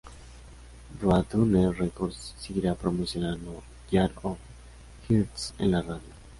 Roadrunner 0.99 1.77
Records 1.77 2.33
seguirá 2.39 2.73
promocionando 2.73 3.61
"Jar 3.91 4.11
of 4.23 4.39
Hearts" 5.07 5.53
en 5.59 5.69
la 5.69 5.83
radio. 5.83 6.01